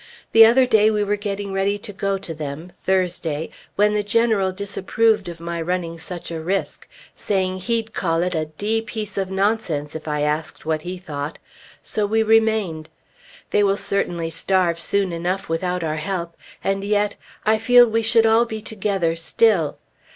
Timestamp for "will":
13.63-13.77